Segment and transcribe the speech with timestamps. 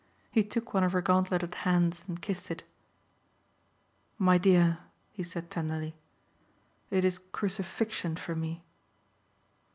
[0.31, 2.63] He took one of her gauntleted hands and kissed it.
[4.17, 4.79] "My dear,"
[5.11, 5.93] he said tenderly,
[6.89, 8.63] "it is crucifixion for me."